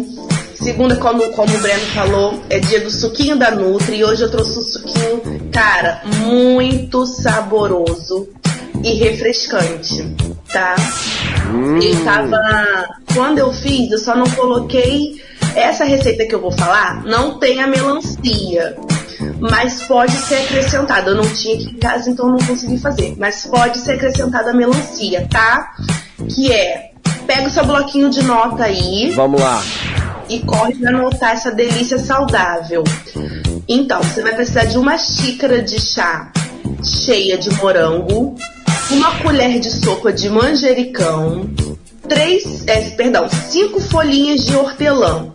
[0.63, 3.97] Segunda, como, como o Breno falou, é dia do suquinho da Nutri.
[3.97, 8.29] E hoje eu trouxe um suquinho, cara, muito saboroso
[8.83, 10.15] e refrescante,
[10.53, 10.75] tá?
[11.53, 11.77] Hum.
[11.77, 12.39] Ele tava.
[13.15, 15.21] Quando eu fiz, eu só não coloquei.
[15.55, 18.77] Essa receita que eu vou falar não tem a melancia.
[19.41, 21.11] Mas pode ser acrescentada.
[21.11, 23.15] Eu não tinha aqui em casa, então eu não consegui fazer.
[23.19, 25.75] Mas pode ser acrescentada a melancia, tá?
[26.29, 26.91] Que é.
[27.27, 29.11] Pega o seu bloquinho de nota aí.
[29.13, 29.63] Vamos lá.
[30.29, 32.85] E corre pra anotar essa delícia saudável.
[33.69, 36.31] Então, você vai precisar de uma xícara de chá
[36.83, 38.37] cheia de morango,
[38.91, 41.49] uma colher de sopa de manjericão,
[42.09, 45.33] três, é, perdão, cinco folhinhas de hortelã,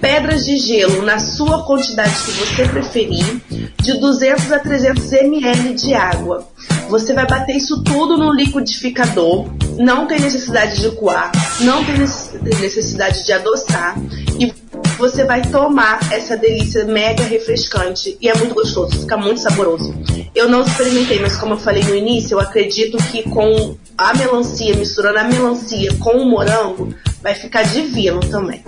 [0.00, 3.40] pedras de gelo na sua quantidade que você preferir,
[3.80, 6.48] de 200 a 300 ml de água.
[6.88, 9.46] Você vai bater isso tudo no liquidificador,
[9.78, 13.96] não tem necessidade de coar, não tem necessidade de adoçar
[14.38, 14.52] e
[14.98, 19.94] você vai tomar essa delícia mega refrescante e é muito gostoso, fica muito saboroso.
[20.34, 24.74] Eu não experimentei, mas como eu falei no início, eu acredito que com a melancia,
[24.76, 28.62] misturando a melancia com o morango, vai ficar divino também.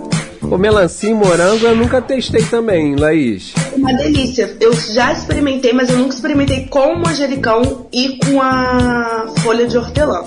[0.49, 3.53] O melancia e morango eu nunca testei também, Laís.
[3.73, 4.55] Uma delícia.
[4.59, 9.77] Eu já experimentei, mas eu nunca experimentei com o manjericão e com a folha de
[9.77, 10.23] hortelã.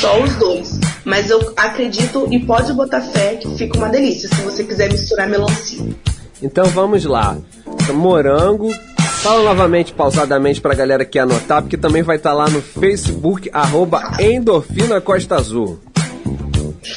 [0.00, 0.80] Só os dois.
[1.04, 5.28] Mas eu acredito e pode botar fé que fica uma delícia se você quiser misturar
[5.28, 5.84] melancia.
[6.42, 7.36] Então vamos lá.
[7.92, 8.74] Morango.
[9.22, 14.16] Fala novamente, pausadamente, pra galera que anotar, porque também vai estar lá no Facebook, arroba
[14.18, 15.78] Endorfina Costa Azul.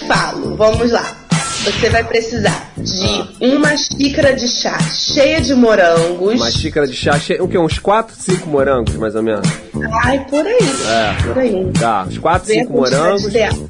[0.08, 1.23] Falo, vamos lá.
[1.64, 6.36] Você vai precisar de uma xícara de chá cheia de morangos.
[6.36, 7.42] Uma xícara de chá cheia.
[7.44, 7.58] O que?
[7.58, 9.48] Uns 4, 5 morangos, mais ou menos?
[10.04, 10.58] Ai, por aí.
[10.60, 11.24] É.
[11.24, 11.72] Por aí.
[11.80, 13.26] Tá, uns 4, Vê a 5 quantidade morangos.
[13.26, 13.70] ideal.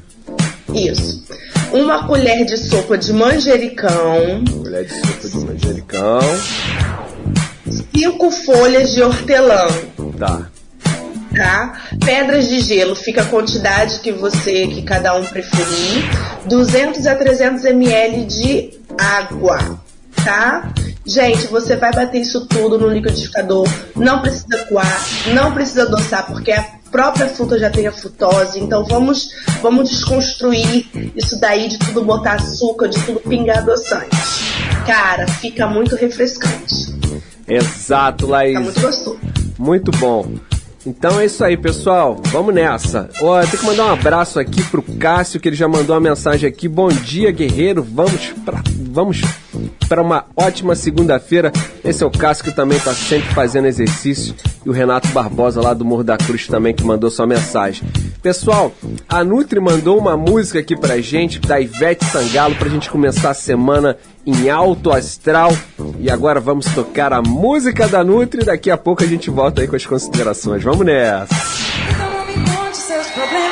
[0.74, 1.24] Isso.
[1.72, 4.42] Uma colher de sopa de manjericão.
[4.62, 6.20] Colher de sopa de manjericão.
[7.94, 9.66] Cinco folhas de hortelã.
[10.18, 10.48] Tá.
[11.36, 11.80] Tá?
[12.04, 16.04] Pedras de gelo, fica a quantidade que você, que cada um preferir.
[16.46, 19.80] 200 a 300 ml de água,
[20.24, 20.72] tá?
[21.06, 23.68] Gente, você vai bater isso tudo no liquidificador.
[23.94, 25.00] Não precisa coar,
[25.34, 28.58] não precisa adoçar, porque a própria fruta já tem a frutose.
[28.60, 29.30] Então vamos,
[29.60, 34.16] vamos desconstruir isso daí de tudo botar açúcar, de tudo pingar adoçante.
[34.86, 36.94] Cara, fica muito refrescante.
[37.46, 38.54] Exato, Laís.
[38.54, 39.18] Tá muito gostoso.
[39.58, 40.26] Muito bom.
[40.86, 42.20] Então é isso aí, pessoal.
[42.26, 43.08] Vamos nessa.
[43.20, 46.48] Ó, tem que mandar um abraço aqui pro Cássio, que ele já mandou uma mensagem
[46.48, 46.68] aqui.
[46.68, 47.82] Bom dia, guerreiro.
[47.82, 49.22] Vamos pra, vamos
[49.88, 51.52] para uma ótima segunda-feira.
[51.84, 54.34] Esse é o Cássio que também tá sempre fazendo exercício.
[54.64, 57.86] E o Renato Barbosa lá do Morro da Cruz também que mandou sua mensagem.
[58.22, 58.72] Pessoal,
[59.08, 63.34] a Nutri mandou uma música aqui pra gente, da Ivete Sangalo, pra gente começar a
[63.34, 63.96] semana
[64.26, 65.52] em alto astral.
[65.98, 68.44] E agora vamos tocar a música da Nutri.
[68.44, 70.62] Daqui a pouco a gente volta aí com as considerações.
[70.62, 71.34] Vamos nessa.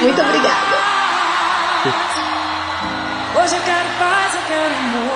[0.01, 0.73] Muito obrigada.
[3.35, 5.12] Hoje eu quero paz, eu quero amor.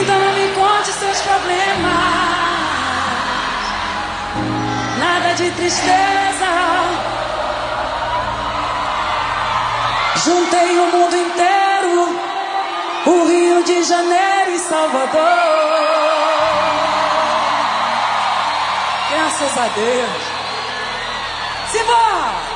[0.00, 1.92] Então não me conte seus problemas.
[4.98, 6.46] Nada de tristeza.
[10.24, 12.18] Juntei o mundo inteiro.
[13.06, 15.20] O Rio de Janeiro e Salvador.
[19.10, 20.22] Graças a Deus.
[21.72, 22.49] Simbora!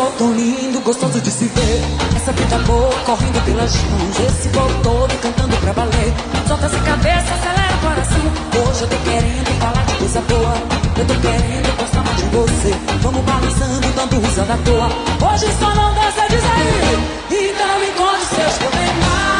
[0.00, 1.82] Sol tão lindo, gostoso de se ver.
[2.16, 4.18] Essa vida boa correndo pelas mãos.
[4.18, 6.12] Esse povo todo cantando pra valer.
[6.48, 8.24] Solta essa cabeça, acelera o coração.
[8.60, 10.54] Hoje eu tô querendo falar de coisa boa.
[10.96, 12.74] Eu tô querendo gostar mais de você.
[13.02, 14.88] Vamos balançando, dando risada à toa.
[15.32, 17.50] Hoje só não dança, diz aí.
[17.50, 19.39] Então me conte seus problemas.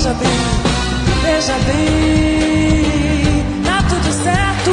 [0.00, 0.30] Veja bem,
[1.22, 3.44] veja bem.
[3.62, 4.72] Tá tudo certo.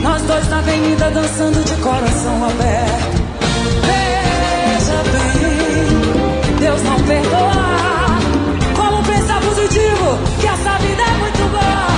[0.00, 3.22] Nós dois na avenida dançando de coração aberto.
[3.82, 8.20] Veja bem, Deus não perdoa.
[8.76, 11.88] Como pensar positivo, que essa vida é muito boa.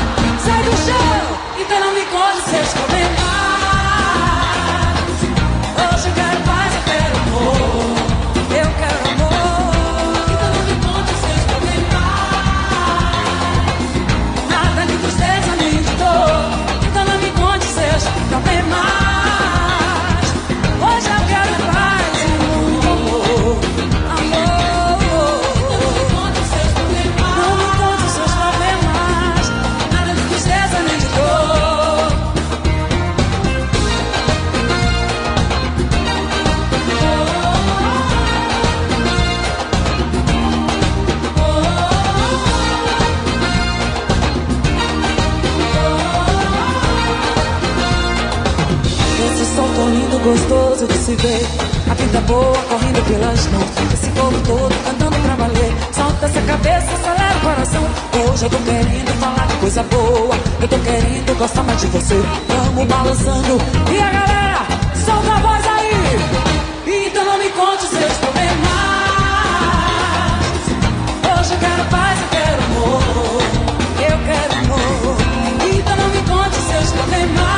[0.42, 3.07] Sai do chão, então não me conte seus problemas.
[51.08, 51.40] se vê
[51.90, 53.70] a vida boa correndo pelas mãos.
[53.94, 55.72] Esse povo todo cantando pra valer.
[55.90, 57.84] Solta essa cabeça, acelera o coração.
[58.12, 60.36] Hoje eu tô querendo falar de coisa boa.
[60.60, 62.22] Eu tô querendo gostar mais de você.
[62.48, 63.58] Vamos balançando.
[63.90, 64.66] E a galera,
[65.06, 67.06] solta a voz aí.
[67.06, 68.68] Então não me conte seus problemas.
[71.24, 73.42] Hoje eu quero paz, eu quero amor.
[74.10, 75.16] Eu quero amor.
[75.72, 77.57] Então não me conte seus problemas.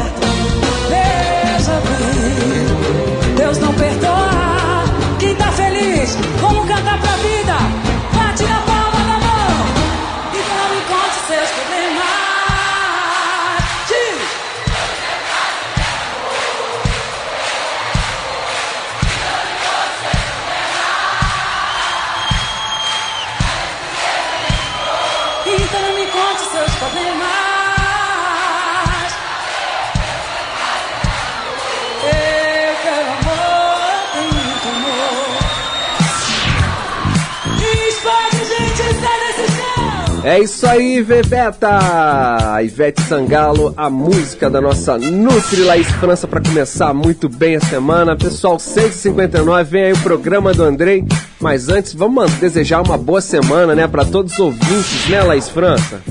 [40.41, 42.59] É isso aí, Veveta!
[42.63, 48.17] Ivete Sangalo, a música da nossa Nutri Laís França para começar muito bem a semana.
[48.17, 51.05] Pessoal, 6h59, vem aí o programa do Andrei.
[51.39, 56.01] Mas antes, vamos desejar uma boa semana, né, para todos os ouvintes, né, Laís França?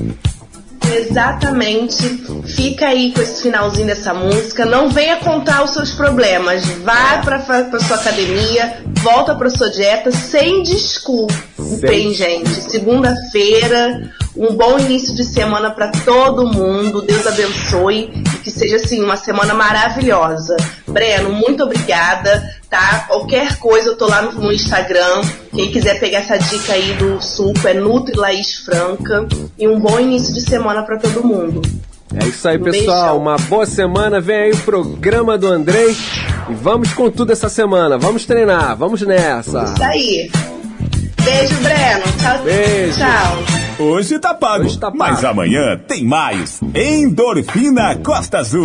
[0.96, 2.02] Exatamente.
[2.46, 4.64] Fica aí com esse finalzinho dessa música.
[4.64, 6.64] Não venha contar os seus problemas.
[6.84, 11.34] Vá pra, pra sua academia, volta pra sua dieta sem desculpa,
[11.80, 12.50] Sem- gente.
[12.50, 17.02] Segunda-feira, um bom início de semana pra todo mundo.
[17.02, 20.56] Deus abençoe e que seja assim uma semana maravilhosa.
[20.86, 22.42] Breno, muito obrigada.
[22.70, 23.04] Tá?
[23.08, 25.22] Qualquer coisa eu tô lá no, no Instagram.
[25.52, 29.26] Quem quiser pegar essa dica aí do suco é Nutri Laís Franca.
[29.58, 31.60] E um bom início de semana pra todo mundo.
[32.14, 33.02] É isso aí, Um pessoal.
[33.02, 33.18] beijão.
[33.18, 34.20] Uma boa semana.
[34.20, 35.90] Vem aí o programa do Andrei.
[36.48, 37.98] E vamos com tudo essa semana.
[37.98, 38.76] Vamos treinar.
[38.76, 39.64] Vamos nessa.
[39.64, 40.30] Isso aí.
[41.24, 42.04] Beijo, Breno.
[42.18, 42.42] Tchau.
[42.44, 42.98] Beijo.
[42.98, 43.84] Tchau.
[43.86, 46.60] Hoje tá pago, mas amanhã tem mais.
[46.74, 48.64] Endorfina Costa Azul.